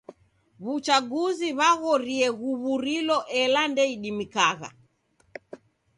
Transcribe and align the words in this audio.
W'uchaguzi 0.63 1.49
w'aghorie 1.59 2.27
ghuw'uriloela 2.39 3.61
ndeidimikagha. 3.71 4.69